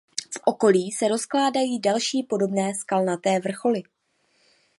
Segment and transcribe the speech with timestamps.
[0.33, 3.83] V okolí se rozkládají další podobné skalnaté vrcholy.